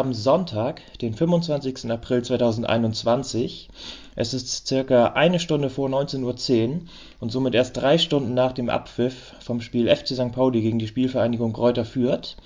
[0.00, 1.90] haben Sonntag, den 25.
[1.90, 3.68] April 2021.
[4.16, 6.80] Es ist circa eine Stunde vor 19.10 Uhr
[7.20, 10.32] und somit erst drei Stunden nach dem Abpfiff vom Spiel FC St.
[10.32, 12.38] Pauli gegen die Spielvereinigung Kräuter Fürth.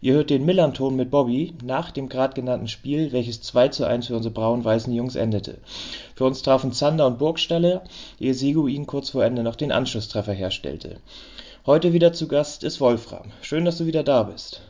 [0.00, 4.08] Ihr hört den Millanton mit Bobby nach dem gerade genannten Spiel, welches 2 zu 1
[4.08, 5.58] für unsere braun-weißen Jungs endete.
[6.16, 7.84] Für uns trafen Zander und Burgstaller,
[8.18, 10.96] ehe Seguin kurz vor Ende noch den Anschlusstreffer herstellte.
[11.64, 13.30] Heute wieder zu Gast ist Wolfram.
[13.40, 14.62] Schön, dass du wieder da bist.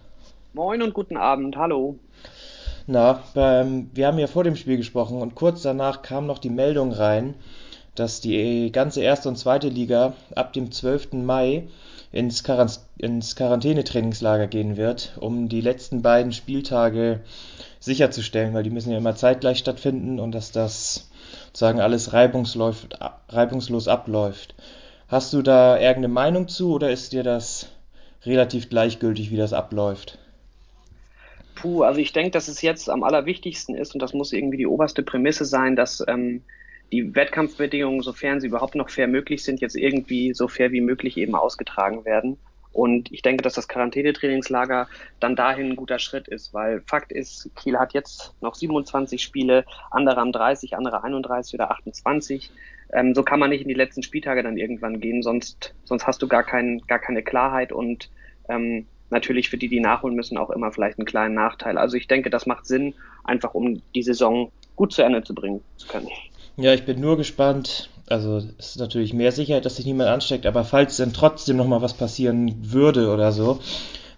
[0.58, 2.00] Moin und guten Abend, hallo.
[2.88, 6.50] Na, beim, wir haben ja vor dem Spiel gesprochen und kurz danach kam noch die
[6.50, 7.36] Meldung rein,
[7.94, 11.12] dass die ganze erste und zweite Liga ab dem 12.
[11.12, 11.68] Mai
[12.10, 17.20] ins, Quarant ins Quarantänetrainingslager gehen wird, um die letzten beiden Spieltage
[17.78, 21.08] sicherzustellen, weil die müssen ja immer zeitgleich stattfinden und dass das
[21.46, 24.56] sozusagen alles reibungslos abläuft.
[25.06, 27.68] Hast du da irgendeine Meinung zu oder ist dir das
[28.26, 30.18] relativ gleichgültig, wie das abläuft?
[31.60, 34.66] Puh, also ich denke, dass es jetzt am allerwichtigsten ist und das muss irgendwie die
[34.66, 36.42] oberste Prämisse sein, dass ähm,
[36.92, 41.16] die Wettkampfbedingungen, sofern sie überhaupt noch fair möglich sind, jetzt irgendwie so fair wie möglich
[41.16, 42.38] eben ausgetragen werden.
[42.72, 44.86] Und ich denke, dass das Quarantänetrainingslager
[45.18, 49.64] dann dahin ein guter Schritt ist, weil Fakt ist, Kiel hat jetzt noch 27 Spiele,
[49.90, 52.52] andere haben 30, andere 31 oder 28.
[52.92, 56.22] Ähm, so kann man nicht in die letzten Spieltage dann irgendwann gehen, sonst, sonst hast
[56.22, 58.10] du gar, kein, gar keine Klarheit und
[58.48, 61.78] ähm, natürlich für die, die nachholen müssen, auch immer vielleicht einen kleinen Nachteil.
[61.78, 65.60] Also ich denke, das macht Sinn, einfach um die Saison gut zu Ende zu bringen
[65.76, 66.08] zu können.
[66.56, 67.90] Ja, ich bin nur gespannt.
[68.08, 71.82] Also es ist natürlich mehr Sicherheit, dass sich niemand ansteckt, aber falls denn trotzdem nochmal
[71.82, 73.58] was passieren würde oder so,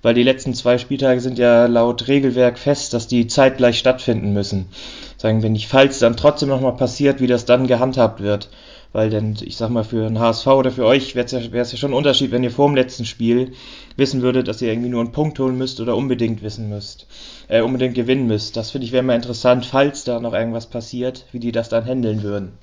[0.02, 4.68] weil die letzten zwei Spieltage sind ja laut Regelwerk fest, dass die zeitgleich stattfinden müssen.
[5.16, 8.48] Sagen wir nicht, falls dann trotzdem nochmal passiert, wie das dann gehandhabt wird.
[8.92, 11.64] Weil denn, ich sag mal, für einen HSV oder für euch wäre es ja, ja
[11.64, 13.52] schon ein Unterschied, wenn ihr vor dem letzten Spiel
[13.96, 17.06] wissen würdet, dass ihr irgendwie nur einen Punkt holen müsst oder unbedingt wissen müsst,
[17.48, 18.56] äh, unbedingt gewinnen müsst.
[18.56, 21.84] Das finde ich wäre mal interessant, falls da noch irgendwas passiert, wie die das dann
[21.84, 22.58] handeln würden.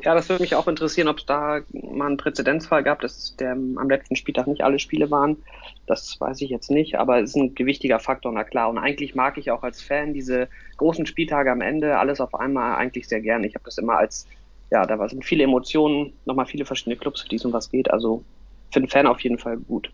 [0.00, 3.52] Ja, das würde mich auch interessieren, ob es da mal einen Präzedenzfall gab, dass der
[3.52, 5.44] am letzten Spieltag nicht alle Spiele waren.
[5.86, 8.70] Das weiß ich jetzt nicht, aber es ist ein gewichtiger Faktor, na klar.
[8.70, 12.76] Und eigentlich mag ich auch als Fan diese großen Spieltage am Ende, alles auf einmal
[12.76, 13.46] eigentlich sehr gerne.
[13.46, 14.26] Ich habe das immer als
[14.72, 17.90] ja, da sind viele Emotionen, nochmal viele verschiedene Clubs, für die es um was geht.
[17.90, 18.24] Also
[18.70, 19.90] für den Fan auf jeden Fall gut.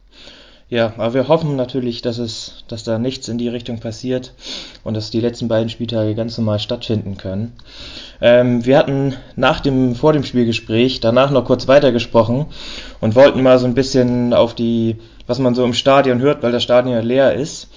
[0.69, 4.34] Ja, aber wir hoffen natürlich, dass es, dass da nichts in die Richtung passiert
[4.84, 7.55] und dass die letzten beiden Spieltage ganz normal stattfinden können.
[8.21, 12.47] Ähm, wir hatten nach dem, vor dem Spielgespräch danach noch kurz weitergesprochen
[13.00, 14.97] und wollten mal so ein bisschen auf die,
[15.27, 17.69] was man so im Stadion hört, weil das Stadion leer ist.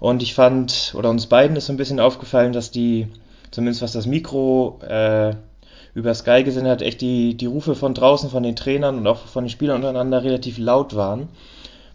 [0.00, 3.06] Und ich fand, oder uns beiden ist so ein bisschen aufgefallen, dass die,
[3.52, 5.34] zumindest was das Mikro, äh,
[5.94, 9.26] über Sky gesehen hat, echt die, die Rufe von draußen von den Trainern und auch
[9.26, 11.28] von den Spielern untereinander relativ laut waren.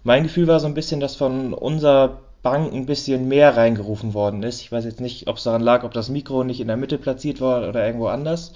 [0.03, 4.43] Mein Gefühl war so ein bisschen, dass von unserer Bank ein bisschen mehr reingerufen worden
[4.43, 4.61] ist.
[4.61, 6.97] Ich weiß jetzt nicht, ob es daran lag, ob das Mikro nicht in der Mitte
[6.97, 8.53] platziert war oder irgendwo anders.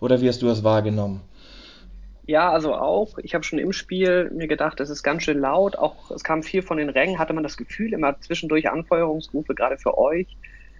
[0.00, 1.22] Oder wie hast du das wahrgenommen?
[2.26, 3.18] Ja, also auch.
[3.18, 5.76] Ich habe schon im Spiel mir gedacht, es ist ganz schön laut.
[5.76, 9.78] Auch es kam viel von den Rängen, hatte man das Gefühl, immer zwischendurch Anfeuerungsrufe, gerade
[9.78, 10.28] für euch.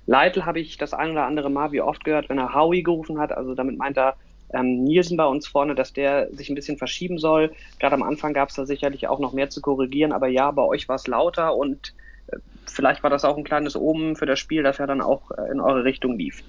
[0.06, 3.18] Leitl habe ich das ein oder andere Mal wie oft gehört, wenn er Howie gerufen
[3.18, 3.32] hat.
[3.32, 4.16] Also damit meint er
[4.52, 7.52] ähm, Nielsen bei uns vorne, dass der sich ein bisschen verschieben soll.
[7.78, 10.12] Gerade am Anfang gab es da sicherlich auch noch mehr zu korrigieren.
[10.12, 11.94] Aber ja, bei euch war es lauter und
[12.28, 12.36] äh,
[12.66, 15.50] vielleicht war das auch ein kleines Omen für das Spiel, dass er dann auch äh,
[15.50, 16.42] in eure Richtung lief.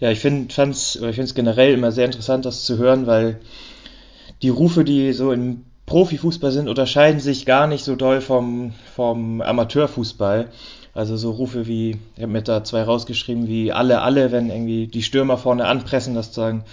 [0.00, 3.38] Ja, ich finde es generell immer sehr interessant, das zu hören, weil
[4.42, 9.40] die Rufe, die so im Profifußball sind, unterscheiden sich gar nicht so doll vom, vom
[9.40, 10.48] Amateurfußball.
[10.94, 14.86] Also so Rufe wie, ich habe mir da zwei rausgeschrieben, wie alle, alle, wenn irgendwie
[14.86, 16.64] die Stürmer vorne anpressen, dass sagen,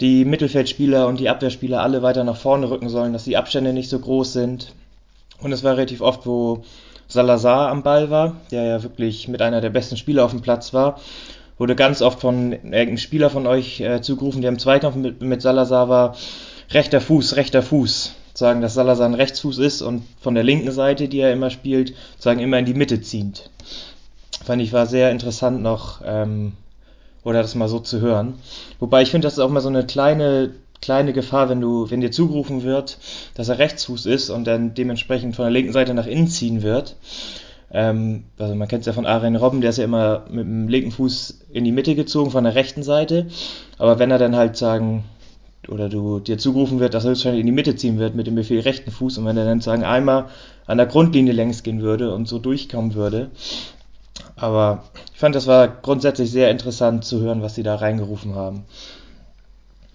[0.00, 3.88] die Mittelfeldspieler und die Abwehrspieler alle weiter nach vorne rücken sollen, dass die Abstände nicht
[3.88, 4.72] so groß sind.
[5.40, 6.62] Und es war relativ oft, wo
[7.08, 10.72] Salazar am Ball war, der ja wirklich mit einer der besten Spieler auf dem Platz
[10.72, 11.00] war,
[11.58, 15.42] wurde ganz oft von irgendeinem Spieler von euch äh, zugerufen, der im Zweikampf mit, mit
[15.42, 16.16] Salazar war,
[16.70, 21.08] rechter Fuß, rechter Fuß sagen, dass Salazar ein Rechtsfuß ist und von der linken Seite,
[21.08, 23.50] die er immer spielt, sagen immer in die Mitte ziehend.
[24.44, 26.52] Fand ich war sehr interessant noch, ähm,
[27.24, 28.34] oder das mal so zu hören.
[28.78, 32.00] Wobei ich finde, das ist auch mal so eine kleine kleine Gefahr, wenn du, wenn
[32.00, 32.98] dir zugerufen wird,
[33.34, 36.94] dass er Rechtsfuß ist und dann dementsprechend von der linken Seite nach innen ziehen wird.
[37.70, 40.68] Ähm, also man kennt es ja von Aren Robben, der ist ja immer mit dem
[40.68, 43.26] linken Fuß in die Mitte gezogen von der rechten Seite.
[43.76, 45.04] Aber wenn er dann halt sagen,
[45.68, 48.34] oder du dir zugerufen wird, dass er höchstwahrscheinlich in die Mitte ziehen wird mit dem
[48.34, 50.26] Befehl rechten Fuß und wenn er dann sagen einmal
[50.66, 53.30] an der Grundlinie längs gehen würde und so durchkommen würde,
[54.36, 58.64] Aber ich fand, das war grundsätzlich sehr interessant zu hören, was sie da reingerufen haben.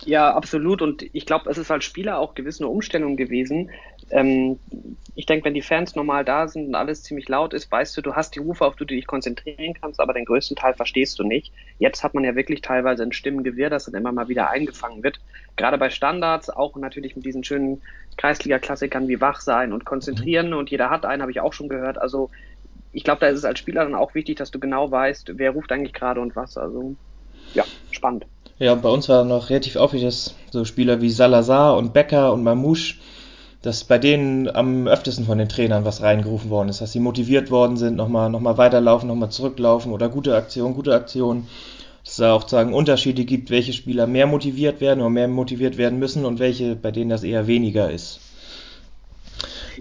[0.06, 0.82] Ja, absolut.
[0.82, 3.70] Und ich glaube, es ist als Spieler auch gewisse Umstellung gewesen.
[4.14, 4.60] Ähm,
[5.16, 8.02] ich denke, wenn die Fans normal da sind und alles ziemlich laut ist, weißt du,
[8.02, 11.18] du hast die Rufe, auf die du dich konzentrieren kannst, aber den größten Teil verstehst
[11.18, 11.52] du nicht.
[11.80, 15.20] Jetzt hat man ja wirklich teilweise ein Stimmengewirr, das dann immer mal wieder eingefangen wird.
[15.56, 17.82] Gerade bei Standards, auch natürlich mit diesen schönen
[18.18, 22.00] Kreisliga-Klassikern wie Wach sein und konzentrieren und jeder hat einen, habe ich auch schon gehört.
[22.00, 22.30] Also
[22.92, 25.52] ich glaube, da ist es als Spieler dann auch wichtig, dass du genau weißt, wer
[25.52, 26.58] ruft eigentlich gerade und was.
[26.58, 26.96] Also
[27.56, 28.26] ja, spannend.
[28.60, 32.44] Ja, bei uns war noch relativ auffällig, dass so Spieler wie Salazar und Becker und
[32.44, 32.96] Mamouche,
[33.64, 37.50] dass bei denen am öftesten von den Trainern was reingerufen worden ist, dass sie motiviert
[37.50, 41.48] worden sind, nochmal noch mal weiterlaufen, nochmal zurücklaufen oder gute Aktion, gute Aktion.
[42.04, 45.78] Dass es da auch sagen Unterschiede gibt, welche Spieler mehr motiviert werden oder mehr motiviert
[45.78, 48.20] werden müssen und welche, bei denen das eher weniger ist.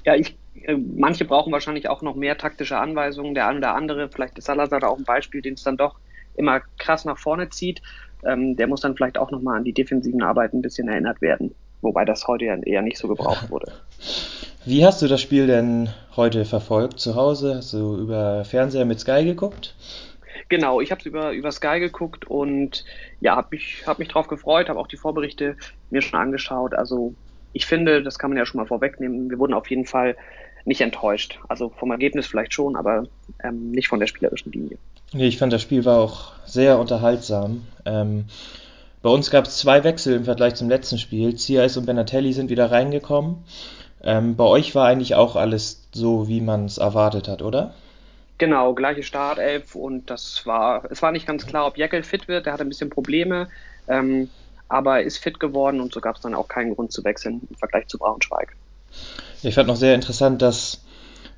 [0.04, 3.34] Ja, ich, äh, manche brauchen wahrscheinlich auch noch mehr taktische Anweisungen.
[3.34, 5.98] Der eine oder andere, vielleicht ist Salazar da auch ein Beispiel, den es dann doch
[6.34, 7.82] immer krass nach vorne zieht
[8.24, 11.54] ähm, der muss dann vielleicht auch nochmal an die defensiven Arbeiten ein bisschen erinnert werden.
[11.82, 13.72] Wobei das heute ja eher nicht so gebraucht wurde.
[14.64, 17.00] Wie hast du das Spiel denn heute verfolgt?
[17.00, 17.56] Zu Hause?
[17.56, 19.74] Hast du über Fernseher mit Sky geguckt?
[20.48, 22.84] Genau, ich habe es über, über Sky geguckt und
[23.20, 25.56] ja, habe mich, hab mich drauf gefreut, habe auch die Vorberichte
[25.90, 26.74] mir schon angeschaut.
[26.74, 27.14] Also
[27.52, 30.16] ich finde, das kann man ja schon mal vorwegnehmen, wir wurden auf jeden Fall
[30.64, 31.40] nicht enttäuscht.
[31.48, 33.04] Also vom Ergebnis vielleicht schon, aber
[33.42, 34.78] ähm, nicht von der spielerischen Linie.
[35.12, 37.66] Nee, ich fand das Spiel war auch sehr unterhaltsam.
[37.84, 38.26] Ähm,
[39.02, 41.34] bei uns gab es zwei Wechsel im Vergleich zum letzten Spiel.
[41.34, 43.44] Ziais und Benatelli sind wieder reingekommen.
[44.02, 47.74] Ähm, bei euch war eigentlich auch alles so, wie man es erwartet hat, oder?
[48.38, 52.46] Genau, gleiche Startelf und das war, es war nicht ganz klar, ob Jeckel fit wird.
[52.46, 53.48] Der hatte ein bisschen Probleme,
[53.88, 54.30] ähm,
[54.68, 57.56] aber ist fit geworden und so gab es dann auch keinen Grund zu wechseln im
[57.56, 58.56] Vergleich zu Braunschweig.
[59.42, 60.84] Ich fand noch sehr interessant, dass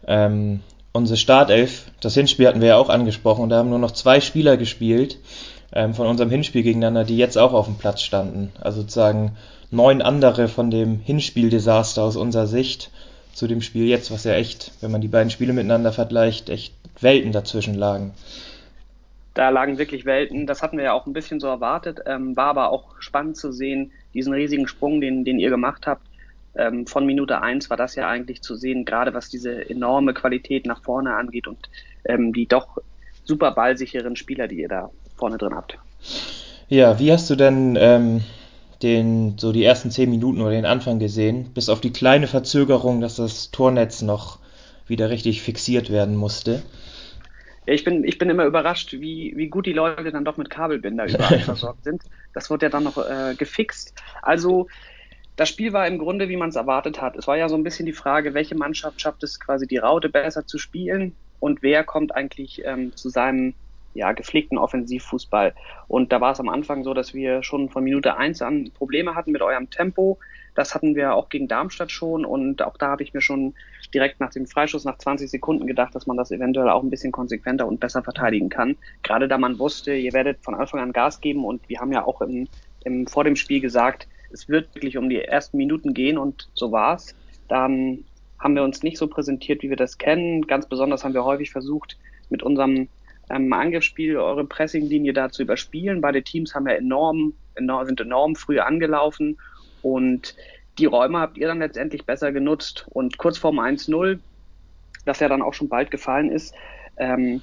[0.07, 0.61] ähm,
[0.93, 4.57] unsere Startelf, das Hinspiel hatten wir ja auch angesprochen, da haben nur noch zwei Spieler
[4.57, 5.19] gespielt
[5.73, 8.53] ähm, von unserem Hinspiel gegeneinander, die jetzt auch auf dem Platz standen.
[8.61, 9.33] Also sozusagen
[9.71, 12.91] neun andere von dem Hinspieldesaster aus unserer Sicht
[13.33, 16.75] zu dem Spiel jetzt, was ja echt, wenn man die beiden Spiele miteinander vergleicht, echt
[17.01, 18.13] Welten dazwischen lagen.
[19.35, 20.47] Da lagen wirklich Welten.
[20.47, 22.01] Das hatten wir ja auch ein bisschen so erwartet.
[22.07, 26.07] Ähm, war aber auch spannend zu sehen, diesen riesigen Sprung, den, den ihr gemacht habt
[26.57, 30.67] ähm, von Minute eins war das ja eigentlich zu sehen, gerade was diese enorme Qualität
[30.67, 31.69] nach vorne angeht und
[32.05, 32.79] ähm, die doch
[33.25, 34.91] super ballsicheren Spieler, die ihr da
[35.25, 35.79] vorne drin habt.
[36.69, 38.21] Ja, wie hast du denn ähm,
[38.83, 43.01] den, so die ersten zehn Minuten oder den Anfang gesehen, bis auf die kleine Verzögerung,
[43.01, 44.39] dass das Tornetz noch
[44.87, 46.63] wieder richtig fixiert werden musste?
[47.65, 50.51] Ja, ich bin, ich bin immer überrascht, wie, wie gut die Leute dann doch mit
[50.51, 52.03] Kabelbinder überall versorgt sind.
[52.35, 53.95] Das wird ja dann noch äh, gefixt.
[54.21, 54.67] Also
[55.37, 57.17] das Spiel war im Grunde, wie man es erwartet hat.
[57.17, 60.11] Es war ja so ein bisschen die Frage, welche Mannschaft schafft es quasi die Raute
[60.11, 63.55] besser zu spielen und wer kommt eigentlich ähm, zu seinem
[63.95, 65.55] ja, gepflegten Offensivfußball.
[65.89, 69.15] Und da war es am Anfang so, dass wir schon von Minute eins an Probleme
[69.15, 70.19] hatten mit eurem Tempo.
[70.55, 73.55] Das hatten wir auch gegen Darmstadt schon und auch da habe ich mir schon
[73.93, 77.13] direkt nach dem Freischuss nach 20 Sekunden gedacht, dass man das eventuell auch ein bisschen
[77.13, 78.77] konsequenter und besser verteidigen kann.
[79.03, 82.05] Gerade da man wusste, ihr werdet von Anfang an Gas geben und wir haben ja
[82.05, 82.47] auch im,
[82.85, 86.71] im, vor dem Spiel gesagt, es wird wirklich um die ersten Minuten gehen und so
[86.71, 87.17] war's.
[87.49, 88.05] Dann
[88.39, 90.47] haben wir uns nicht so präsentiert, wie wir das kennen.
[90.47, 91.97] Ganz besonders haben wir häufig versucht,
[92.31, 92.89] mit unserem
[93.31, 96.01] ähm, Angriffsspiel eure Pressinglinie da zu überspielen.
[96.01, 99.39] Beide Teams haben ja enorm, enorm, sind enorm früh angelaufen
[99.83, 100.35] und
[100.79, 102.87] die Räume habt ihr dann letztendlich besser genutzt.
[102.91, 104.19] Und kurz vorm 1-0,
[105.05, 106.55] das ja dann auch schon bald gefallen ist,
[106.97, 107.41] ähm,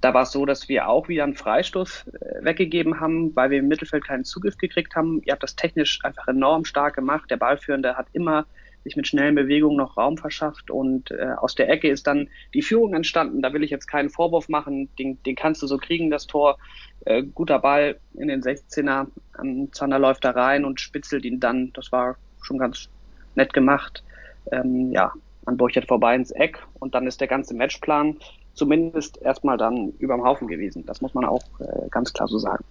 [0.00, 3.60] da war es so, dass wir auch wieder einen Freistoß äh, weggegeben haben, weil wir
[3.60, 5.22] im Mittelfeld keinen Zugriff gekriegt haben.
[5.24, 7.30] Ihr habt das technisch einfach enorm stark gemacht.
[7.30, 8.44] Der Ballführende hat immer
[8.84, 12.62] sich mit schnellen Bewegungen noch Raum verschafft und äh, aus der Ecke ist dann die
[12.62, 13.42] Führung entstanden.
[13.42, 16.58] Da will ich jetzt keinen Vorwurf machen, den, den kannst du so kriegen, das Tor.
[17.06, 19.08] Äh, guter Ball in den 16er,
[19.42, 21.72] ähm, Zander läuft da rein und spitzelt ihn dann.
[21.74, 22.88] Das war schon ganz
[23.34, 24.04] nett gemacht.
[24.52, 25.12] Ähm, ja,
[25.46, 28.18] an Burchert vorbei ins Eck und dann ist der ganze Matchplan
[28.54, 30.84] zumindest erstmal dann überm Haufen gewesen.
[30.86, 32.64] Das muss man auch äh, ganz klar so sagen.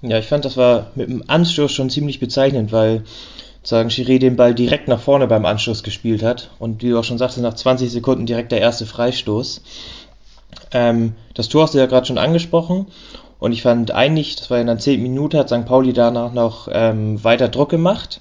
[0.00, 3.04] Ja, ich fand, das war mit dem Anstoß schon ziemlich bezeichnend, weil
[3.68, 7.04] sagen Chiré den Ball direkt nach vorne beim Anstoß gespielt hat und wie du auch
[7.04, 9.62] schon sagst, nach 20 Sekunden direkt der erste Freistoß.
[10.72, 12.86] Ähm, das Tor hast du ja gerade schon angesprochen
[13.38, 15.02] und ich fand eigentlich, das war in der 10.
[15.02, 15.66] Minute, hat St.
[15.66, 18.20] Pauli danach noch ähm, weiter Druck gemacht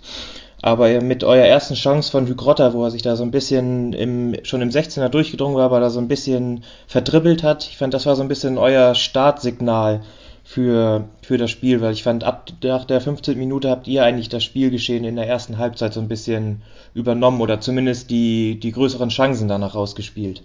[0.61, 4.35] aber mit eurer ersten Chance von Hygrotta, wo er sich da so ein bisschen im,
[4.43, 8.05] schon im 16er durchgedrungen war, aber da so ein bisschen verdribbelt hat, ich fand, das
[8.05, 10.01] war so ein bisschen euer Startsignal
[10.47, 13.37] für, für das Spiel, weil ich fand, ab nach der 15.
[13.37, 16.61] Minute habt ihr eigentlich das Spielgeschehen in der ersten Halbzeit so ein bisschen
[16.93, 20.43] übernommen oder zumindest die, die größeren Chancen danach rausgespielt.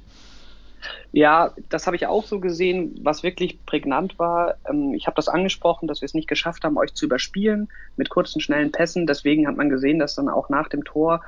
[1.12, 2.99] Ja, das habe ich auch so gesehen.
[3.02, 6.78] Was wirklich prägnant war, ähm, ich habe das angesprochen, dass wir es nicht geschafft haben,
[6.78, 9.06] euch zu überspielen mit kurzen, schnellen Pässen.
[9.06, 11.23] Deswegen hat man gesehen, dass dann auch nach dem Tor,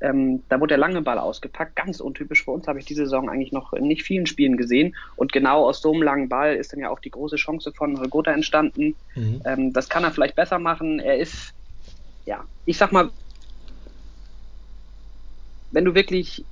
[0.00, 1.76] ähm, da wurde der lange Ball ausgepackt.
[1.76, 4.96] Ganz untypisch für uns habe ich diese Saison eigentlich noch in nicht vielen Spielen gesehen.
[5.16, 7.98] Und genau aus so einem langen Ball ist dann ja auch die große Chance von
[7.98, 8.94] Holgota entstanden.
[9.14, 9.42] Mhm.
[9.44, 11.00] Ähm, das kann er vielleicht besser machen.
[11.00, 11.52] Er ist,
[12.24, 13.10] ja, ich sag mal,
[15.70, 16.44] wenn du wirklich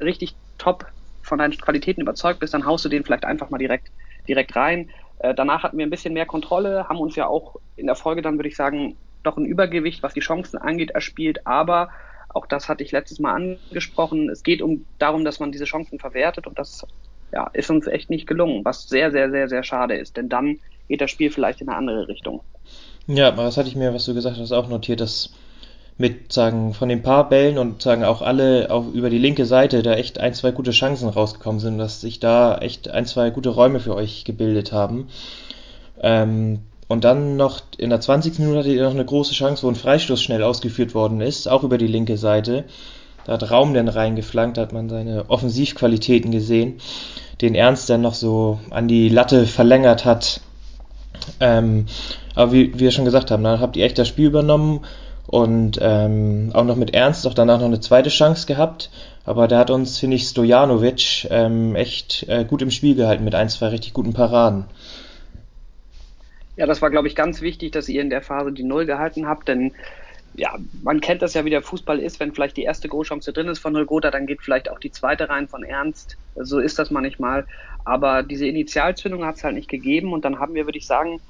[0.00, 0.86] richtig top
[1.22, 3.90] von deinen Qualitäten überzeugt bist, dann haust du den vielleicht einfach mal direkt,
[4.26, 4.90] direkt rein.
[5.18, 8.22] Äh, danach hatten wir ein bisschen mehr Kontrolle, haben uns ja auch in der Folge
[8.22, 11.46] dann, würde ich sagen, doch ein Übergewicht, was die Chancen angeht, erspielt.
[11.46, 11.90] Aber
[12.36, 14.28] auch das hatte ich letztes Mal angesprochen.
[14.28, 16.86] Es geht um darum, dass man diese Chancen verwertet und das
[17.32, 20.16] ja, ist uns echt nicht gelungen, was sehr, sehr, sehr, sehr schade ist.
[20.16, 22.42] Denn dann geht das Spiel vielleicht in eine andere Richtung.
[23.06, 25.32] Ja, das hatte ich mir, was du gesagt hast, auch notiert, dass
[25.98, 29.82] mit sagen von den paar Bällen und sagen auch alle auch über die linke Seite
[29.82, 33.48] da echt ein, zwei gute Chancen rausgekommen sind, dass sich da echt ein, zwei gute
[33.48, 35.08] Räume für euch gebildet haben.
[36.02, 38.38] Ähm, und dann noch in der 20.
[38.38, 41.64] Minute hattet ihr noch eine große Chance, wo ein Freistoß schnell ausgeführt worden ist, auch
[41.64, 42.64] über die linke Seite.
[43.24, 46.74] Da hat Raum dann reingeflankt, da hat man seine Offensivqualitäten gesehen,
[47.40, 50.40] den Ernst dann noch so an die Latte verlängert hat.
[51.40, 51.86] Ähm,
[52.36, 54.82] aber wie, wie wir schon gesagt haben, dann habt ihr echt das Spiel übernommen
[55.26, 58.90] und ähm, auch noch mit Ernst auch danach noch eine zweite Chance gehabt.
[59.24, 63.34] Aber da hat uns, finde ich, Stojanovic ähm, echt äh, gut im Spiel gehalten mit
[63.34, 64.66] ein, zwei richtig guten Paraden.
[66.56, 69.26] Ja, das war, glaube ich, ganz wichtig, dass ihr in der Phase die Null gehalten
[69.28, 69.74] habt, denn
[70.34, 73.48] ja, man kennt das ja, wie der Fußball ist, wenn vielleicht die erste Großchance drin
[73.48, 76.18] ist von Holgota, dann geht vielleicht auch die zweite rein von Ernst.
[76.34, 77.46] So ist das manchmal.
[77.84, 81.20] Aber diese Initialzündung hat es halt nicht gegeben und dann haben wir, würde ich sagen,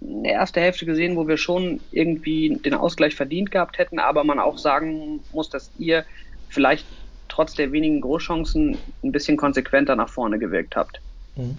[0.00, 4.38] eine erste Hälfte gesehen, wo wir schon irgendwie den Ausgleich verdient gehabt hätten, aber man
[4.38, 6.04] auch sagen muss, dass ihr
[6.48, 6.86] vielleicht
[7.28, 11.00] trotz der wenigen Großchancen ein bisschen konsequenter nach vorne gewirkt habt.
[11.38, 11.56] Mhm.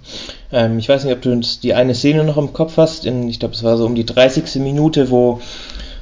[0.52, 3.06] Ähm, ich weiß nicht, ob du die eine Szene noch im Kopf hast.
[3.06, 4.62] In, ich glaube, es war so um die 30.
[4.62, 5.42] Minute, wo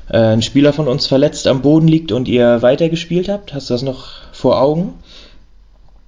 [0.09, 3.53] äh, ein Spieler von uns verletzt am Boden liegt und ihr weitergespielt habt.
[3.53, 4.93] Hast du das noch vor Augen?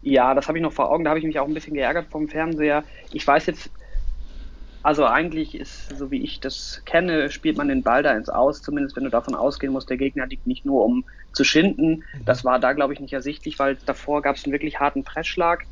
[0.02, 1.04] Ja, das habe ich noch vor Augen.
[1.04, 2.84] Da habe ich mich auch ein bisschen geärgert vom Fernseher.
[3.14, 3.70] Ich weiß jetzt
[4.82, 8.62] also eigentlich ist, so wie ich das kenne, spielt man den Ball da ins Aus,
[8.62, 12.06] zumindest wenn du davon ausgehen musst, der Gegner liegt nicht nur um zu schinden.
[12.14, 12.26] Mhm.
[12.26, 15.66] Das war da, glaube ich, nicht ersichtlich, weil davor gab es einen wirklich harten Pressschlag.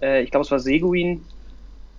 [0.00, 1.24] Äh, ich glaube, es war Seguin.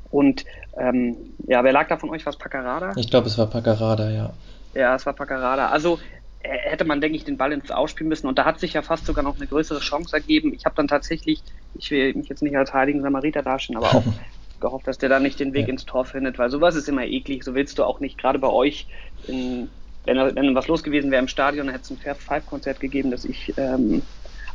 [0.10, 0.46] Und
[0.78, 1.16] ähm,
[1.48, 2.26] ja, wer lag da von euch?
[2.26, 2.94] Was Paccarada?
[2.98, 4.34] Ich glaube, es war Paccarada, ja.
[4.74, 5.68] Ja, es war Paccarada.
[5.70, 6.00] Also
[6.44, 8.28] äh, hätte man, denke ich, den Ball ins Ausspielen müssen.
[8.28, 10.54] Und da hat sich ja fast sogar noch eine größere Chance ergeben.
[10.54, 11.44] Ich habe dann tatsächlich,
[11.76, 14.04] ich will mich jetzt nicht als heiligen Samariter darstellen, aber auch
[14.60, 15.74] gehofft, dass der da nicht den Weg ja.
[15.74, 17.44] ins Tor findet, weil sowas ist immer eklig.
[17.44, 18.88] So willst du auch nicht, gerade bei euch,
[19.28, 19.70] in,
[20.06, 22.80] wenn, wenn was los gewesen wäre im Stadion, dann hätte es ein Fair Five Konzert
[22.80, 24.02] gegeben, das ich ähm,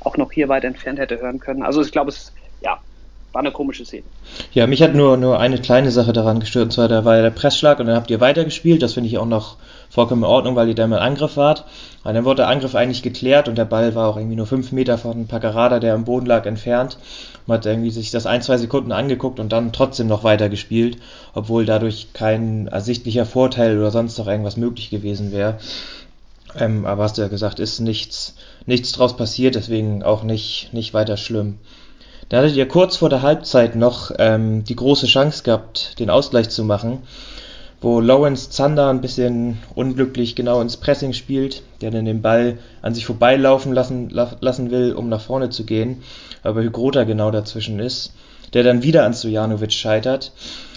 [0.00, 1.62] auch noch hier weit entfernt hätte hören können.
[1.62, 2.79] Also ich glaube, es ja,
[3.37, 4.05] war eine komische Szene.
[4.55, 7.23] Ja, mich hat nur, nur eine kleine Sache daran gestört, und zwar da war ja
[7.23, 8.81] der Pressschlag und dann habt ihr weitergespielt.
[8.81, 9.57] Das finde ich auch noch
[9.90, 11.66] vollkommen in Ordnung, weil ihr da im Angriff wart.
[12.02, 14.73] Und dann wurde der Angriff eigentlich geklärt und der Ball war auch irgendwie nur fünf
[14.73, 16.97] Meter von Paccarada, der am Boden lag, entfernt.
[17.47, 20.97] Man hat irgendwie sich das ein, zwei Sekunden angeguckt und dann trotzdem noch weitergespielt,
[21.35, 25.59] obwohl dadurch kein ersichtlicher Vorteil oder sonst noch irgendwas möglich gewesen wäre.
[26.59, 30.95] Ähm, aber hast du ja gesagt, ist nichts, nichts draus passiert, deswegen auch nicht, nicht
[30.95, 31.59] weiter schlimm.
[32.28, 36.49] Da hattet ihr kurz vor der Halbzeit noch ähm, die große Chance gehabt, den Ausgleich
[36.49, 37.04] zu machen,
[37.80, 42.95] wo Lawrence Zander ein bisschen unglücklich genau ins Pressing spielt, der dann den Ball an
[42.95, 46.02] sich vorbeilaufen lassen, lassen will, um nach vorne zu gehen,
[46.42, 48.12] aber Hygrota genau dazwischen ist,
[48.54, 50.33] der dann wieder an Stojanovic scheitert.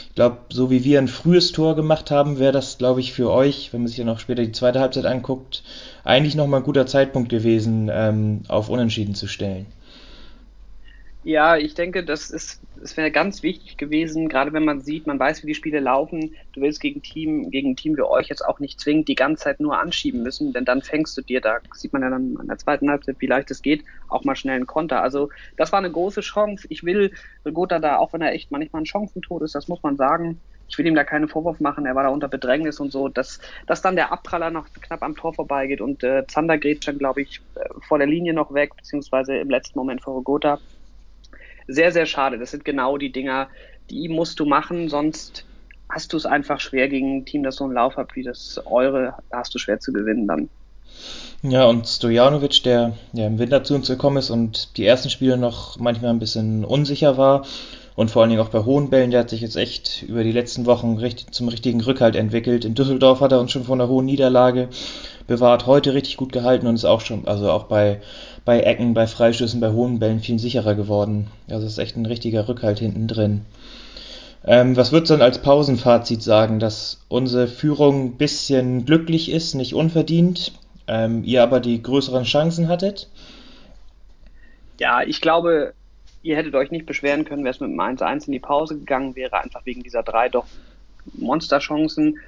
[0.09, 3.31] Ich glaube, so wie wir ein frühes Tor gemacht haben, wäre das, glaube ich, für
[3.31, 5.63] euch, wenn man sich dann auch später die zweite Halbzeit anguckt,
[6.03, 9.65] eigentlich nochmal ein guter Zeitpunkt gewesen, ähm, auf Unentschieden zu stellen.
[11.29, 15.19] Ja, ich denke, das ist, es wäre ganz wichtig gewesen, gerade wenn man sieht, man
[15.19, 16.33] weiß, wie die Spiele laufen.
[16.53, 19.43] Du willst gegen Team, gegen ein Team wie euch jetzt auch nicht zwingend die ganze
[19.43, 22.48] Zeit nur anschieben müssen, denn dann fängst du dir, da sieht man ja dann in
[22.48, 25.03] der zweiten Halbzeit, wie leicht es geht, auch mal schnell einen Konter.
[25.03, 26.65] Also, das war eine große Chance.
[26.71, 29.98] Ich will Gotha da, auch wenn er echt manchmal ein Chancentod ist, das muss man
[29.98, 33.07] sagen, ich will ihm da keinen Vorwurf machen, er war da unter Bedrängnis und so,
[33.07, 36.98] dass, dass dann der Abpraller noch knapp am Tor vorbeigeht und äh, Zander grätscht dann,
[36.98, 40.59] glaube ich, äh, vor der Linie noch weg, beziehungsweise im letzten Moment vor Gotha
[41.69, 42.38] sehr, sehr schade.
[42.38, 43.49] Das sind genau die Dinger,
[43.89, 45.45] die musst du machen, sonst
[45.88, 48.59] hast du es einfach schwer gegen ein Team, das so einen Lauf hat wie das
[48.65, 50.49] eure, da hast du schwer zu gewinnen dann.
[51.41, 55.38] Ja, und Stojanovic, der ja im Winter zu uns gekommen ist und die ersten Spiele
[55.38, 57.45] noch manchmal ein bisschen unsicher war
[57.95, 60.31] und vor allen Dingen auch bei hohen Bällen, der hat sich jetzt echt über die
[60.31, 62.65] letzten Wochen richtig, zum richtigen Rückhalt entwickelt.
[62.65, 64.69] In Düsseldorf hat er uns schon vor einer hohen Niederlage
[65.29, 68.01] bewahrt, heute richtig gut gehalten und ist auch schon, also auch bei,
[68.43, 71.27] bei Ecken, bei Freischüssen, bei hohen Bällen viel sicherer geworden.
[71.50, 73.45] Also ist echt ein richtiger Rückhalt hinten drin.
[74.45, 79.53] Ähm, was würdest du dann als Pausenfazit sagen, dass unsere Führung ein bisschen glücklich ist,
[79.53, 80.53] nicht unverdient,
[80.88, 83.09] ähm, ihr aber die größeren Chancen hattet?
[84.79, 85.74] Ja, ich glaube,
[86.24, 89.15] ihr hättet euch nicht beschweren können, wäre es mit dem 1-1 in die Pause gegangen
[89.15, 90.45] wäre, einfach wegen dieser drei doch
[91.13, 92.19] Monsterchancen.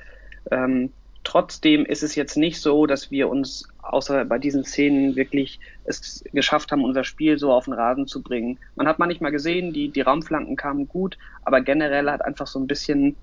[0.49, 0.91] Ähm,
[1.23, 6.23] trotzdem ist es jetzt nicht so, dass wir uns außer bei diesen Szenen wirklich es
[6.33, 8.57] geschafft haben, unser Spiel so auf den Rasen zu bringen.
[8.75, 12.67] Man hat manchmal gesehen, die, die Raumflanken kamen gut, aber generell hat einfach so ein
[12.67, 13.15] bisschen,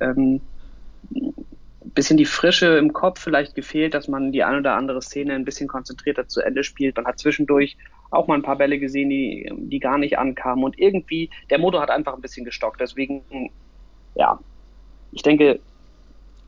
[0.00, 0.40] ähm,
[1.82, 5.44] bisschen die Frische im Kopf vielleicht gefehlt, dass man die ein oder andere Szene ein
[5.44, 6.96] bisschen konzentrierter zu Ende spielt.
[6.96, 7.76] Man hat zwischendurch
[8.10, 11.82] auch mal ein paar Bälle gesehen, die, die gar nicht ankamen und irgendwie, der Motor
[11.82, 12.80] hat einfach ein bisschen gestockt.
[12.80, 13.50] Deswegen,
[14.14, 14.38] ja,
[15.12, 15.60] ich denke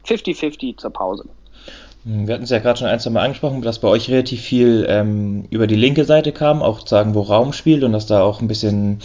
[0.06, 1.24] 50-50 zur Pause.
[2.08, 4.86] Wir hatten es ja gerade schon ein, zwei Mal angesprochen, dass bei euch relativ viel
[4.88, 8.40] ähm, über die linke Seite kam, auch sagen, wo Raum spielt und dass da auch
[8.40, 9.00] ein bisschen,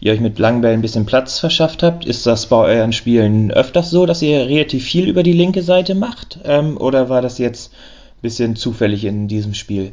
[0.00, 2.04] ihr euch mit langen Bällen ein bisschen Platz verschafft habt.
[2.04, 5.94] Ist das bei euren Spielen öfters so, dass ihr relativ viel über die linke Seite
[5.94, 6.38] macht?
[6.44, 9.92] Ähm, oder war das jetzt ein bisschen zufällig in diesem Spiel?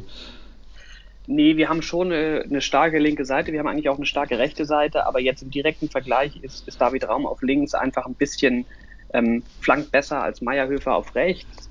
[1.26, 4.38] Nee, wir haben schon eine, eine, starke linke Seite, wir haben eigentlich auch eine starke
[4.38, 8.14] rechte Seite, aber jetzt im direkten Vergleich ist, ist David Raum auf links einfach ein
[8.14, 8.66] bisschen
[9.12, 11.68] ähm, flankt besser als Meierhöfer auf rechts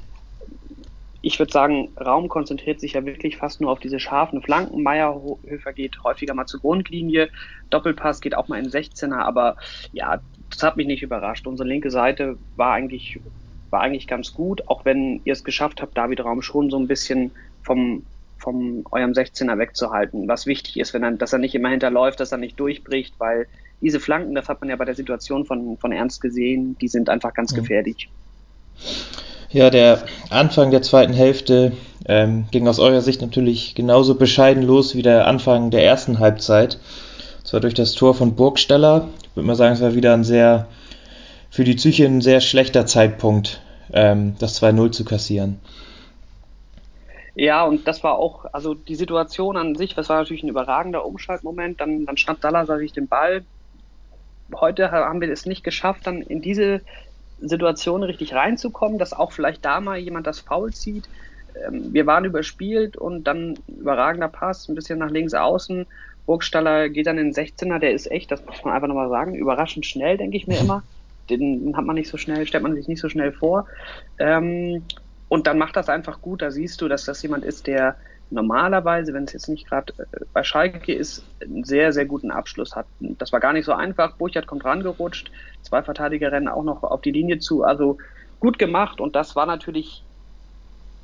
[1.22, 4.82] ich würde sagen, Raum konzentriert sich ja wirklich fast nur auf diese scharfen Flanken.
[4.82, 7.30] Meierhöfer geht häufiger mal zur Grundlinie.
[7.70, 9.56] Doppelpass geht auch mal in 16er, aber
[9.94, 10.20] ja,
[10.50, 11.46] das hat mich nicht überrascht.
[11.46, 13.20] Unsere linke Seite war eigentlich,
[13.70, 16.88] war eigentlich ganz gut, auch wenn ihr es geschafft habt, David Raum schon so ein
[16.88, 17.32] bisschen
[17.62, 18.04] vom,
[18.40, 20.28] vom eurem 16er wegzuhalten.
[20.28, 23.48] Was wichtig ist, wenn er, dass er nicht immer hinterläuft, dass er nicht durchbricht, weil
[23.82, 27.10] diese Flanken, das hat man ja bei der Situation von, von Ernst gesehen, die sind
[27.10, 27.58] einfach ganz mhm.
[27.58, 28.10] gefährlich.
[29.50, 31.74] Ja, der Anfang der zweiten Hälfte
[32.06, 36.80] ähm, ging aus eurer Sicht natürlich genauso bescheiden los wie der Anfang der ersten Halbzeit.
[37.44, 39.10] Zwar durch das Tor von Burgstaller.
[39.24, 40.68] Ich würde mal sagen, es war wieder ein sehr,
[41.50, 45.60] für die Psyche ein sehr schlechter Zeitpunkt, ähm, das 2-0 zu kassieren.
[47.36, 51.06] Ja, und das war auch, also die Situation an sich, das war natürlich ein überragender
[51.06, 51.82] Umschaltmoment.
[51.82, 53.44] Dann, dann stand Dallas sich den Ball.
[54.56, 56.82] Heute haben wir es nicht geschafft, dann in diese
[57.40, 61.10] Situation richtig reinzukommen, dass auch vielleicht da mal jemand das Foul zieht.
[61.68, 65.86] Ähm, wir waren überspielt und dann überragender Pass, ein bisschen nach links außen.
[66.26, 69.36] Burgstaller geht dann in den 16er, der ist echt, das muss man einfach nochmal sagen,
[69.36, 70.84] überraschend schnell, denke ich mir immer.
[71.30, 73.68] Den hat man nicht so schnell, stellt man sich nicht so schnell vor.
[74.20, 74.84] Ähm,
[75.30, 76.42] und dann macht das einfach gut.
[76.42, 77.96] Da siehst du, dass das jemand ist, der
[78.32, 82.76] normalerweise, wenn es jetzt nicht gerade äh, bei Schalke ist, einen sehr, sehr guten Abschluss
[82.76, 82.86] hat.
[83.00, 84.16] Das war gar nicht so einfach.
[84.16, 87.64] Burchard kommt rangerutscht, zwei Verteidiger rennen auch noch auf die Linie zu.
[87.64, 87.98] Also
[88.40, 90.04] gut gemacht und das war natürlich,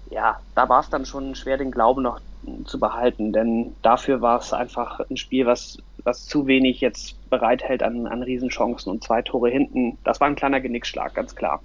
[0.10, 2.20] ja, da war es dann schon schwer, den Glauben noch
[2.66, 7.84] zu behalten, denn dafür war es einfach ein Spiel, was, was zu wenig jetzt bereithält
[7.84, 9.98] an, an Riesenchancen und zwei Tore hinten.
[10.04, 11.62] Das war ein kleiner Genickschlag, ganz klar.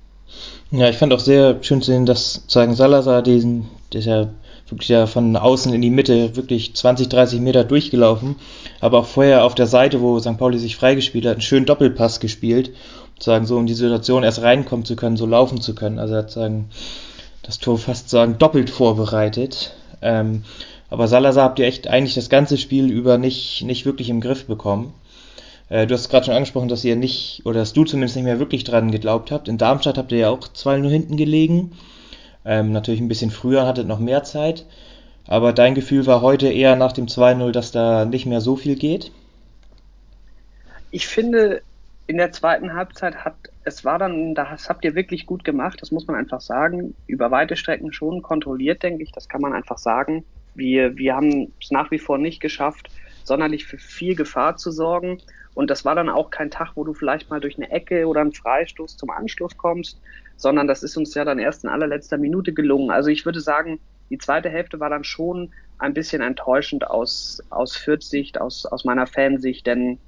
[0.71, 4.31] Ja, ich fand auch sehr schön zu sehen, dass sagen Salazar diesen, dieser
[4.69, 8.37] wirklich ja von außen in die Mitte wirklich 20, 30 Meter durchgelaufen,
[8.81, 10.39] aber auch vorher auf der Seite, wo St.
[10.39, 12.71] Pauli sich freigespielt hat, einen schönen Doppelpass gespielt,
[13.19, 15.99] sagen so um die Situation erst reinkommen zu können, so laufen zu können.
[15.99, 16.71] Also er hat sagen
[17.43, 19.75] das Tor fast sagen doppelt vorbereitet.
[20.01, 20.45] Ähm,
[20.91, 24.47] aber Salazar habt ihr echt eigentlich das ganze Spiel über nicht, nicht wirklich im Griff
[24.47, 24.95] bekommen.
[25.69, 28.39] Äh, du hast gerade schon angesprochen, dass ihr nicht, oder dass du zumindest nicht mehr
[28.39, 29.49] wirklich dran geglaubt habt.
[29.49, 31.73] In Darmstadt habt ihr ja auch 2-0 hinten gelegen.
[32.45, 34.67] Ähm, natürlich ein bisschen früher, hattet noch mehr Zeit.
[35.27, 38.77] Aber dein Gefühl war heute eher nach dem 2-0, dass da nicht mehr so viel
[38.77, 39.13] geht?
[40.91, 41.63] Ich finde,
[42.07, 45.93] in der zweiten Halbzeit hat, es war dann, das habt ihr wirklich gut gemacht, das
[45.93, 46.95] muss man einfach sagen.
[47.07, 50.25] Über weite Strecken schon kontrolliert, denke ich, das kann man einfach sagen.
[50.55, 52.91] Wir, wir haben es nach wie vor nicht geschafft,
[53.25, 55.23] sonderlich für viel Gefahr zu sorgen.
[55.55, 58.21] Und das war dann auch kein Tag, wo du vielleicht mal durch eine Ecke oder
[58.21, 60.01] einen Freistoß zum Anschluss kommst,
[60.43, 62.91] sondern das ist uns ja dann erst in allerletzter Minute gelungen.
[62.91, 63.79] Also ich würde sagen,
[64.11, 69.07] die zweite Hälfte war dann schon ein bisschen enttäuschend aus, aus Fürth-Sicht, aus, aus meiner
[69.07, 69.99] Fansicht, denn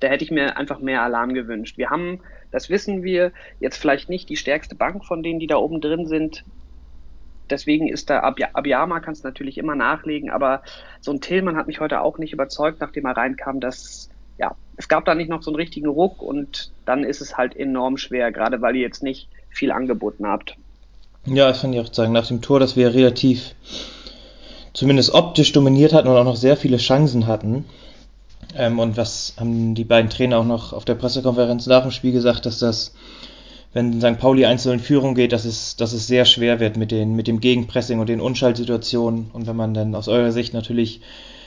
[0.00, 1.78] da hätte ich mir einfach mehr Alarm gewünscht.
[1.78, 2.18] Wir haben,
[2.50, 6.06] das wissen wir, jetzt vielleicht nicht die stärkste Bank von denen, die da oben drin
[6.06, 6.44] sind.
[7.48, 10.62] Deswegen ist da, Abiyama kann es natürlich immer nachlegen, aber
[11.00, 14.88] so ein Tillmann hat mich heute auch nicht überzeugt, nachdem er reinkam, dass ja, es
[14.88, 18.32] gab da nicht noch so einen richtigen Ruck und dann ist es halt enorm schwer,
[18.32, 20.56] gerade weil ihr jetzt nicht viel angeboten habt.
[21.26, 22.12] Ja, das kann ich auch sagen.
[22.12, 23.54] Nach dem Tor, dass wir relativ
[24.72, 27.64] zumindest optisch dominiert hatten und auch noch sehr viele Chancen hatten.
[28.56, 32.12] Ähm, und was haben die beiden Trainer auch noch auf der Pressekonferenz nach dem Spiel
[32.12, 32.92] gesagt, dass das
[33.72, 34.18] wenn St.
[34.18, 37.26] Pauli einzeln in Führung geht, dass es, dass es sehr schwer wird mit, den, mit
[37.26, 39.30] dem Gegenpressing und den Unschaltsituationen.
[39.32, 41.00] Und wenn man dann aus eurer Sicht natürlich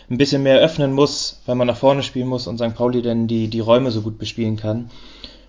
[0.09, 2.75] ein bisschen mehr öffnen muss, weil man nach vorne spielen muss und St.
[2.75, 4.89] Pauli dann die, die Räume so gut bespielen kann.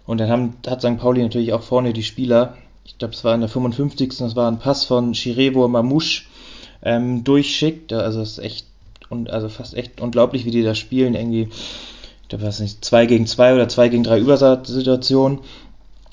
[0.07, 0.99] Und dann haben, hat St.
[0.99, 2.57] Pauli natürlich auch vorne die Spieler.
[2.85, 4.17] Ich glaube, es war in der 55.
[4.19, 6.23] Das war ein Pass von Chirevo Mamouche
[6.83, 7.93] ähm, durchschickt.
[7.93, 8.67] Also es ist echt
[9.09, 11.15] und also fast echt unglaublich, wie die da spielen.
[11.15, 11.49] Irgendwie,
[12.23, 15.41] ich glaube, was nicht, 2 gegen 2 oder 2 gegen 3 Übersituationen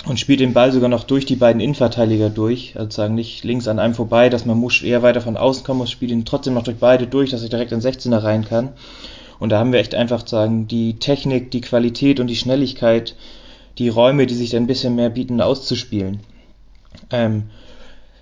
[0.06, 3.68] und spielt den Ball sogar noch durch die beiden Innenverteidiger durch, also sagen nicht links
[3.68, 6.64] an einem vorbei, dass man eher weiter von außen kommen muss, spielt ihn trotzdem noch
[6.64, 8.70] durch beide durch, dass er direkt in 16er rein kann.
[9.40, 13.16] Und da haben wir echt einfach sagen, die Technik, die Qualität und die Schnelligkeit,
[13.78, 16.20] die Räume, die sich dann ein bisschen mehr bieten, auszuspielen.
[17.12, 17.44] Ähm,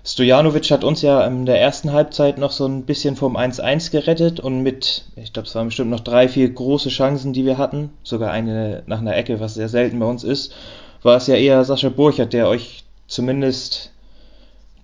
[0.04, 4.40] Stojanovic hat uns ja in der ersten Halbzeit noch so ein bisschen vom 1-1 gerettet
[4.40, 7.90] und mit, ich glaube, es waren bestimmt noch drei, vier große Chancen, die wir hatten,
[8.02, 10.54] sogar eine nach einer Ecke, was sehr selten bei uns ist
[11.02, 13.92] war es ja eher Sascha Burchert, der euch zumindest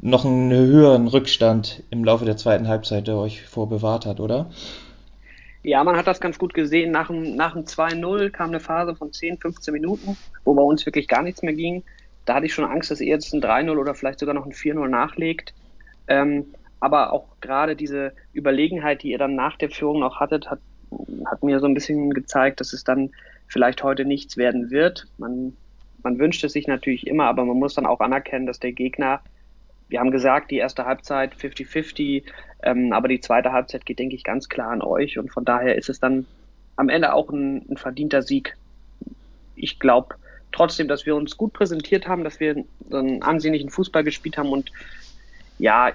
[0.00, 4.50] noch einen höheren Rückstand im Laufe der zweiten Halbzeit euch vorbewahrt hat, oder?
[5.68, 6.92] Ja, man hat das ganz gut gesehen.
[6.92, 10.86] Nach dem, nach dem 2-0 kam eine Phase von 10, 15 Minuten, wo bei uns
[10.86, 11.84] wirklich gar nichts mehr ging.
[12.24, 14.52] Da hatte ich schon Angst, dass ihr jetzt ein 3-0 oder vielleicht sogar noch ein
[14.52, 15.52] 4-0 nachlegt.
[16.06, 16.46] Ähm,
[16.80, 20.60] aber auch gerade diese Überlegenheit, die ihr dann nach der Führung noch hattet, hat,
[21.26, 23.10] hat mir so ein bisschen gezeigt, dass es dann
[23.46, 25.06] vielleicht heute nichts werden wird.
[25.18, 25.52] Man
[26.02, 29.20] man wünscht es sich natürlich immer, aber man muss dann auch anerkennen, dass der Gegner,
[29.88, 32.24] wir haben gesagt, die erste Halbzeit 50-50,
[32.62, 35.76] ähm, aber die zweite Halbzeit geht, denke ich, ganz klar an euch und von daher
[35.76, 36.26] ist es dann
[36.76, 38.56] am Ende auch ein, ein verdienter Sieg.
[39.54, 40.16] Ich glaube
[40.52, 44.70] trotzdem, dass wir uns gut präsentiert haben, dass wir einen ansehnlichen Fußball gespielt haben und
[45.58, 45.92] ja,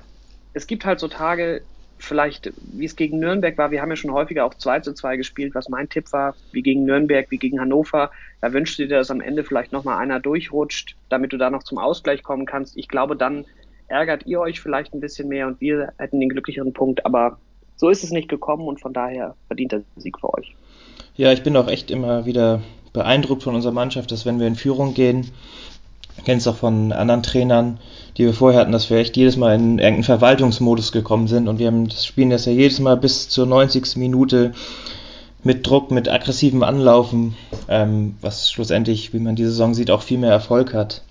[0.53, 1.61] es gibt halt so Tage,
[1.97, 5.17] vielleicht, wie es gegen Nürnberg war, wir haben ja schon häufiger auch 2 zu 2
[5.17, 8.11] gespielt, was mein Tipp war, wie gegen Nürnberg, wie gegen Hannover.
[8.41, 11.63] Da wünschst du dir, dass am Ende vielleicht nochmal einer durchrutscht, damit du da noch
[11.63, 12.77] zum Ausgleich kommen kannst.
[12.77, 13.45] Ich glaube, dann
[13.93, 17.37] ärgert ihr euch vielleicht ein bisschen mehr und wir hätten den glücklicheren Punkt, aber
[17.75, 20.55] so ist es nicht gekommen und von daher verdient der Sieg für euch.
[21.15, 24.55] Ja, ich bin auch echt immer wieder beeindruckt von unserer Mannschaft, dass wenn wir in
[24.55, 25.31] Führung gehen,
[26.25, 27.79] kennst auch von anderen Trainern,
[28.17, 31.59] die wir vorher hatten, dass wir echt jedes Mal in irgendeinen Verwaltungsmodus gekommen sind und
[31.59, 33.95] wir haben das Spielen das ja jedes Mal bis zur 90.
[33.97, 34.53] Minute
[35.43, 37.35] mit Druck, mit aggressivem Anlaufen,
[37.67, 41.03] ähm, was schlussendlich, wie man diese Saison sieht, auch viel mehr Erfolg hat.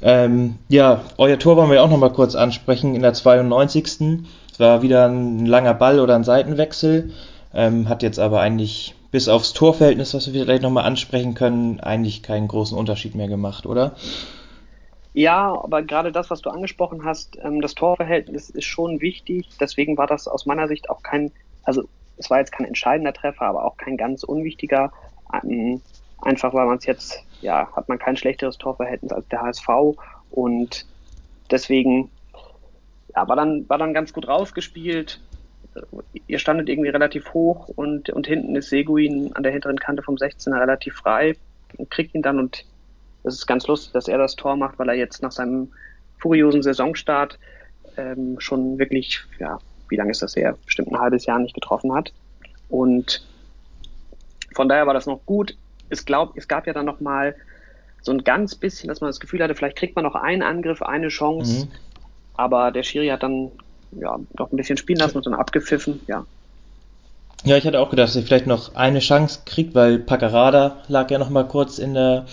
[0.00, 4.24] Ähm, ja, euer Tor wollen wir auch nochmal kurz ansprechen in der 92.
[4.52, 7.12] Es war wieder ein langer Ball oder ein Seitenwechsel,
[7.54, 12.22] ähm, hat jetzt aber eigentlich bis aufs Torverhältnis, was wir vielleicht nochmal ansprechen können, eigentlich
[12.22, 13.96] keinen großen Unterschied mehr gemacht, oder?
[15.14, 19.48] Ja, aber gerade das, was du angesprochen hast, ähm, das Torverhältnis ist schon wichtig.
[19.58, 21.32] Deswegen war das aus meiner Sicht auch kein,
[21.64, 21.84] also
[22.18, 24.92] es war jetzt kein entscheidender Treffer, aber auch kein ganz unwichtiger.
[25.42, 25.80] Ähm,
[26.20, 29.68] einfach weil man es jetzt, ja, hat man kein schlechteres Torverhältnis als der HSV
[30.30, 30.86] und
[31.50, 32.10] deswegen,
[33.14, 35.20] ja, war dann, war dann ganz gut rausgespielt
[36.26, 40.16] ihr standet irgendwie relativ hoch und, und hinten ist Seguin an der hinteren Kante vom
[40.16, 41.36] 16er relativ frei
[41.76, 42.64] und kriegt ihn dann und
[43.24, 45.72] es ist ganz lustig, dass er das Tor macht, weil er jetzt nach seinem
[46.18, 47.38] furiosen Saisonstart
[47.96, 50.56] ähm, schon wirklich, ja, wie lange ist das her?
[50.64, 52.12] Bestimmt ein halbes Jahr nicht getroffen hat.
[52.68, 53.26] Und
[54.54, 55.56] von daher war das noch gut.
[55.88, 57.34] Es, glaub, es gab ja dann noch mal
[58.02, 60.82] so ein ganz bisschen, dass man das Gefühl hatte, vielleicht kriegt man noch einen Angriff,
[60.82, 61.66] eine Chance.
[61.66, 61.68] Mhm.
[62.34, 63.50] Aber der Schiri hat dann
[63.92, 66.24] ja, noch ein bisschen spielen lassen und dann abgepfiffen, ja.
[67.44, 71.10] Ja, ich hatte auch gedacht, dass er vielleicht noch eine Chance kriegt, weil Paccarada lag
[71.10, 72.26] ja noch mal kurz in der,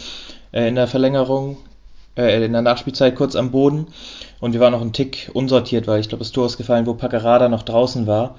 [0.51, 1.57] äh, in der Verlängerung,
[2.17, 3.87] äh, in der Nachspielzeit kurz am Boden
[4.39, 6.95] und wir waren noch einen Tick unsortiert, weil ich glaube, das Tor ist gefallen, wo
[6.95, 8.35] Paccarada noch draußen war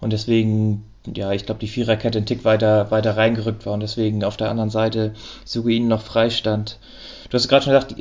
[0.00, 4.24] und deswegen, ja, ich glaube, die Viererkette einen Tick weiter, weiter reingerückt war und deswegen
[4.24, 5.14] auf der anderen Seite
[5.44, 6.78] Suguin noch frei stand.
[7.28, 7.96] Du hast gerade schon gesagt,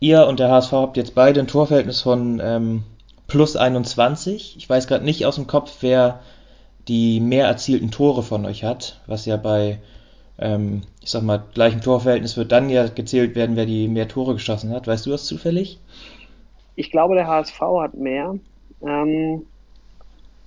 [0.00, 2.82] ihr und der HSV habt jetzt beide ein Torverhältnis von ähm,
[3.28, 4.56] plus 21.
[4.56, 6.20] Ich weiß gerade nicht aus dem Kopf, wer
[6.88, 9.78] die mehr erzielten Tore von euch hat, was ja bei,
[10.38, 14.34] ähm, ich sag mal, gleichem Torverhältnis wird dann ja gezählt werden, wer die mehr Tore
[14.34, 14.86] geschossen hat.
[14.88, 15.78] Weißt du das zufällig?
[16.74, 18.34] Ich glaube, der HSV hat mehr,
[18.82, 19.42] ähm,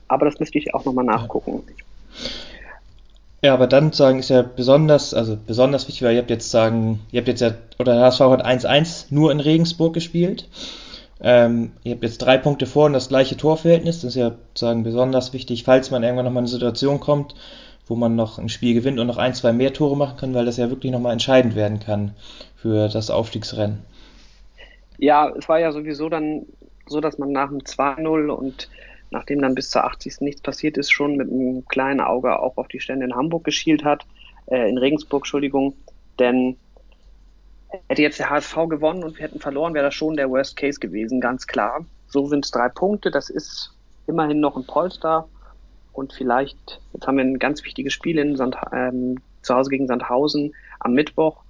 [0.08, 1.64] aber das müsste ich auch nochmal nachgucken.
[1.68, 1.83] Ja.
[3.52, 7.20] Aber dann sagen ist ja besonders, also besonders wichtig, weil ihr habt jetzt sagen, ihr
[7.20, 10.48] habt jetzt ja, oder der HSV hat 1-1 nur in Regensburg gespielt.
[11.22, 14.02] Ähm, ihr habt jetzt drei Punkte vor und das gleiche Torverhältnis.
[14.02, 17.36] Das ist ja sozusagen besonders wichtig, falls man irgendwann nochmal in eine Situation kommt,
[17.88, 20.46] wo man noch ein Spiel gewinnt und noch ein, zwei mehr Tore machen kann, weil
[20.46, 22.12] das ja wirklich nochmal entscheidend werden kann
[22.56, 23.80] für das Aufstiegsrennen.
[24.98, 26.46] Ja, es war ja sowieso dann
[26.88, 28.70] so, dass man nach dem 2-0 und
[29.14, 30.22] nachdem dann bis zur 80.
[30.22, 33.84] nichts passiert ist, schon mit einem kleinen Auge auch auf die Stände in Hamburg geschielt
[33.86, 34.06] hat,
[34.48, 35.76] äh, in Regensburg, Entschuldigung,
[36.20, 36.58] denn
[37.88, 40.80] hätte jetzt der HSV gewonnen und wir hätten verloren, wäre das schon der Worst Case
[40.80, 41.86] gewesen, ganz klar.
[42.08, 43.74] So sind es drei Punkte, das ist
[44.08, 45.28] immerhin noch ein Polster
[45.94, 49.88] und vielleicht, jetzt haben wir ein ganz wichtiges Spiel in Sand, ähm, zu Hause gegen
[49.88, 51.44] Sandhausen am Mittwoch.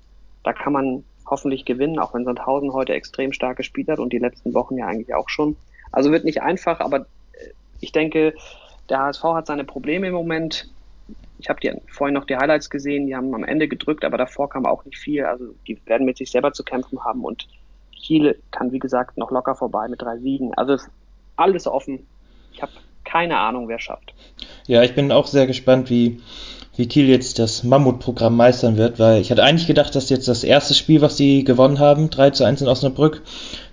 [0.43, 4.19] Da kann man hoffentlich gewinnen, auch wenn Sandhausen heute extrem stark gespielt hat und die
[4.19, 5.55] letzten Wochen ja eigentlich auch schon.
[5.91, 7.05] Also wird nicht einfach, aber
[7.83, 8.33] ich denke,
[8.89, 10.69] der HSV hat seine Probleme im Moment.
[11.37, 14.65] Ich habe vorhin noch die Highlights gesehen, die haben am Ende gedrückt, aber davor kam
[14.65, 15.25] auch nicht viel.
[15.25, 17.47] Also die werden mit sich selber zu kämpfen haben und
[17.91, 20.53] Kiel kann, wie gesagt, noch locker vorbei mit drei Siegen.
[20.53, 20.77] Also
[21.35, 22.07] alles offen.
[22.53, 22.71] Ich habe
[23.03, 24.13] keine Ahnung, wer schafft.
[24.67, 26.21] Ja, ich bin auch sehr gespannt, wie,
[26.75, 30.43] wie Kiel jetzt das Mammutprogramm meistern wird, weil ich hatte eigentlich gedacht, dass jetzt das
[30.43, 33.21] erste Spiel, was sie gewonnen haben, 3 zu 1 in Osnabrück,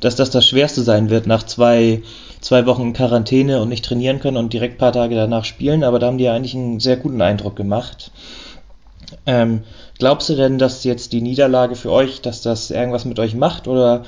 [0.00, 2.02] dass das das schwerste sein wird nach zwei,
[2.40, 5.98] zwei Wochen in Quarantäne und nicht trainieren können und direkt paar Tage danach spielen, aber
[5.98, 8.10] da haben die ja eigentlich einen sehr guten Eindruck gemacht.
[9.24, 9.62] Ähm,
[9.98, 13.66] glaubst du denn, dass jetzt die Niederlage für euch, dass das irgendwas mit euch macht
[13.66, 14.04] oder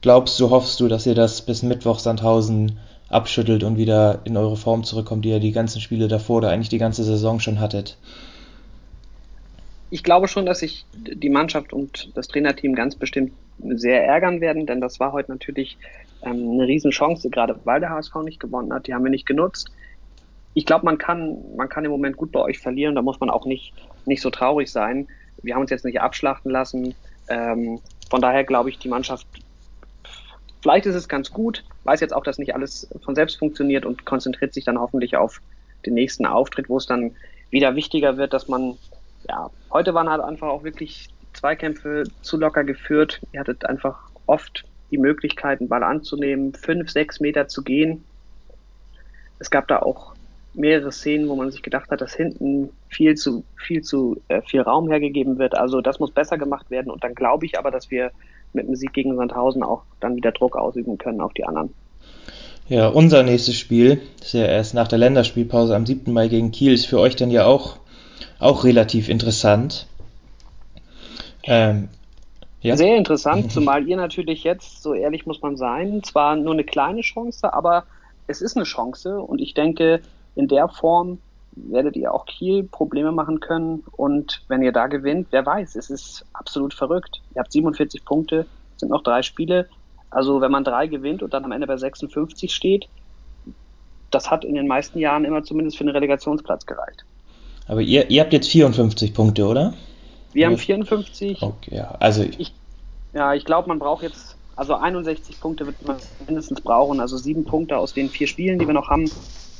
[0.00, 4.56] glaubst du, hoffst du, dass ihr das bis Mittwoch Sandhausen abschüttelt und wieder in eure
[4.56, 7.96] Form zurückkommt, die ihr die ganzen Spiele davor oder eigentlich die ganze Saison schon hattet?
[9.90, 14.66] Ich glaube schon, dass sich die Mannschaft und das Trainerteam ganz bestimmt sehr ärgern werden,
[14.66, 15.78] denn das war heute natürlich
[16.22, 18.86] ähm, eine Riesenchance, gerade weil der HSV nicht gewonnen hat.
[18.86, 19.70] Die haben wir nicht genutzt.
[20.54, 23.30] Ich glaube, man kann, man kann im Moment gut bei euch verlieren, da muss man
[23.30, 23.72] auch nicht,
[24.04, 25.08] nicht so traurig sein.
[25.42, 26.94] Wir haben uns jetzt nicht abschlachten lassen.
[27.28, 29.26] Ähm, von daher glaube ich, die Mannschaft
[30.60, 34.04] Vielleicht ist es ganz gut, weiß jetzt auch, dass nicht alles von selbst funktioniert und
[34.04, 35.40] konzentriert sich dann hoffentlich auf
[35.86, 37.14] den nächsten Auftritt, wo es dann
[37.50, 38.76] wieder wichtiger wird, dass man,
[39.28, 43.20] ja, heute waren halt einfach auch wirklich Zweikämpfe zu locker geführt.
[43.32, 48.04] Ihr hattet einfach oft die Möglichkeit, einen Ball anzunehmen, fünf, sechs Meter zu gehen.
[49.38, 50.14] Es gab da auch
[50.54, 54.62] mehrere Szenen, wo man sich gedacht hat, dass hinten viel zu viel zu äh, viel
[54.62, 55.56] Raum hergegeben wird.
[55.56, 56.90] Also das muss besser gemacht werden.
[56.90, 58.10] Und dann glaube ich aber, dass wir
[58.52, 61.72] mit dem Sieg gegen Sandhausen auch dann wieder Druck ausüben können auf die anderen.
[62.68, 66.12] Ja, unser nächstes Spiel, ist ja erst nach der Länderspielpause am 7.
[66.12, 67.78] Mai gegen Kiel, ist für euch dann ja auch,
[68.38, 69.86] auch relativ interessant.
[71.44, 71.88] Ähm,
[72.60, 72.76] ja.
[72.76, 77.00] Sehr interessant, zumal ihr natürlich jetzt, so ehrlich muss man sein, zwar nur eine kleine
[77.00, 77.84] Chance, aber
[78.26, 80.02] es ist eine Chance und ich denke,
[80.34, 81.18] in der Form
[81.68, 83.84] werdet ihr auch Kiel Probleme machen können.
[83.92, 87.20] Und wenn ihr da gewinnt, wer weiß, es ist absolut verrückt.
[87.34, 89.68] Ihr habt 47 Punkte, sind noch drei Spiele.
[90.10, 92.88] Also wenn man drei gewinnt und dann am Ende bei 56 steht,
[94.10, 97.04] das hat in den meisten Jahren immer zumindest für einen Relegationsplatz gereicht.
[97.66, 99.74] Aber ihr, ihr habt jetzt 54 Punkte, oder?
[100.32, 101.42] Wir haben 54.
[101.42, 102.52] Okay, ja, also ich,
[103.12, 107.44] ja, ich glaube, man braucht jetzt, also 61 Punkte wird man mindestens brauchen, also sieben
[107.44, 109.10] Punkte aus den vier Spielen, die wir noch haben,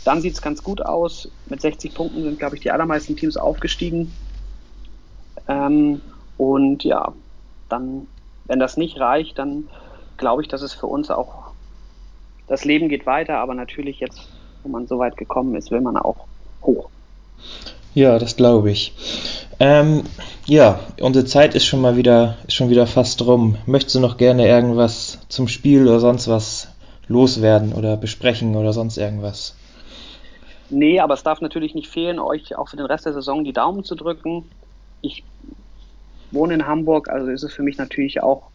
[0.05, 1.31] dann sieht es ganz gut aus.
[1.47, 4.13] Mit 60 Punkten sind, glaube ich, die allermeisten Teams aufgestiegen.
[5.49, 6.01] Ähm,
[6.37, 7.13] und ja,
[7.69, 8.07] dann,
[8.45, 9.69] wenn das nicht reicht, dann
[10.17, 11.53] glaube ich, dass es für uns auch,
[12.47, 14.29] das Leben geht weiter, aber natürlich jetzt,
[14.63, 16.27] wo man so weit gekommen ist, will man auch
[16.63, 16.89] hoch.
[17.95, 18.95] Ja, das glaube ich.
[19.61, 20.05] Ähm,
[20.47, 23.57] ja, unsere Zeit ist schon mal wieder, ist schon wieder fast rum.
[23.67, 26.69] Möchtest du noch gerne irgendwas zum Spiel oder sonst was
[27.09, 29.57] loswerden oder besprechen oder sonst irgendwas?
[30.71, 33.53] Nee, aber es darf natürlich nicht fehlen, euch auch für den Rest der Saison die
[33.53, 34.45] Daumen zu drücken.
[35.01, 35.25] Ich
[36.31, 38.51] wohne in Hamburg, also ist es für mich natürlich auch,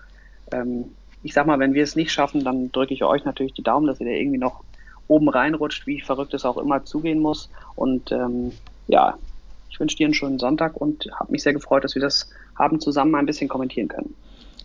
[0.51, 0.91] ähm,
[1.23, 3.87] ich sag mal, wenn wir es nicht schaffen, dann drücke ich euch natürlich die Daumen,
[3.87, 4.63] dass ihr da irgendwie noch
[5.07, 7.49] oben reinrutscht, wie verrückt es auch immer zugehen muss.
[7.75, 8.51] Und ähm,
[8.87, 9.17] ja,
[9.69, 12.79] ich wünsche dir einen schönen Sonntag und habe mich sehr gefreut, dass wir das haben
[12.79, 14.15] zusammen ein bisschen kommentieren können.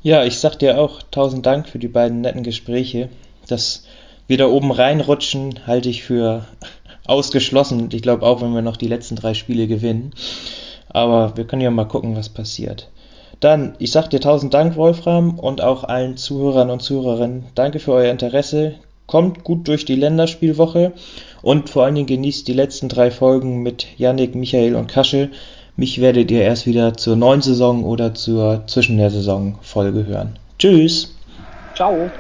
[0.02, 3.08] Ja, ich sag dir auch tausend Dank für die beiden netten Gespräche.
[3.48, 3.86] Dass
[4.26, 6.44] wir da oben reinrutschen, halte ich für
[7.08, 7.88] ausgeschlossen.
[7.92, 10.12] Ich glaube auch, wenn wir noch die letzten drei Spiele gewinnen.
[10.88, 12.88] Aber wir können ja mal gucken, was passiert.
[13.40, 17.44] Dann, ich sage dir tausend Dank, Wolfram, und auch allen Zuhörern und Zuhörerinnen.
[17.54, 18.74] Danke für euer Interesse.
[19.06, 20.92] Kommt gut durch die Länderspielwoche
[21.40, 25.30] und vor allen Dingen genießt die letzten drei Folgen mit Yannick, Michael und Kasche.
[25.76, 30.36] Mich werdet ihr erst wieder zur neuen Saison oder zur Zwischen der Saison Folge hören.
[30.58, 31.14] Tschüss.
[31.74, 32.10] Ciao.